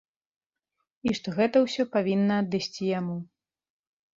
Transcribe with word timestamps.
І 1.09 1.13
што 1.19 1.27
гэта 1.37 1.61
ўсё 1.65 1.83
павінна 1.99 2.41
адысці 2.45 2.83
яму. 2.99 3.17